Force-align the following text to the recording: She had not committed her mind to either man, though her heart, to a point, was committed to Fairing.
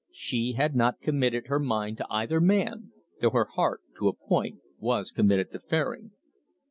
She 0.11 0.53
had 0.53 0.75
not 0.75 0.99
committed 0.99 1.45
her 1.45 1.59
mind 1.59 1.97
to 1.97 2.07
either 2.09 2.41
man, 2.41 2.91
though 3.21 3.29
her 3.29 3.45
heart, 3.45 3.83
to 3.99 4.07
a 4.07 4.15
point, 4.15 4.57
was 4.79 5.11
committed 5.11 5.51
to 5.51 5.59
Fairing. 5.59 6.09